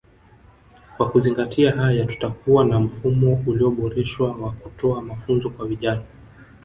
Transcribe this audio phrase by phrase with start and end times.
[0.97, 6.01] Kwa kuzingatia haya tutakuwa na mfumo ulioboreshwa wa kutoa mafunzo kwa vijana